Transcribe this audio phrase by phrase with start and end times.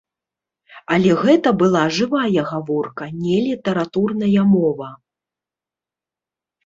[0.95, 4.89] Але гэта была жывая гаворка, не літаратурная мова.